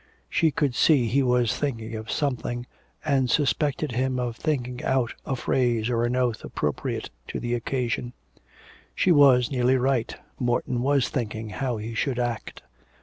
She 0.31 0.49
could 0.49 0.73
see 0.73 1.05
he 1.05 1.21
was 1.21 1.55
thinking 1.55 1.93
of 1.93 2.09
something, 2.09 2.65
and 3.05 3.29
suspected 3.29 3.91
him 3.91 4.17
of 4.19 4.35
thinking 4.35 4.83
out 4.83 5.13
a 5.27 5.35
phrase 5.35 5.91
or 5.91 6.05
an 6.05 6.15
oath 6.15 6.43
appropriate 6.43 7.11
to 7.27 7.39
the 7.39 7.53
occasion. 7.53 8.13
She 8.95 9.11
was 9.11 9.51
nearly 9.51 9.77
right. 9.77 10.15
Morton 10.39 10.81
was 10.81 11.09
thinking 11.09 11.49
how 11.49 11.77
he 11.77 11.93
should 11.93 12.17
act. 12.17 12.63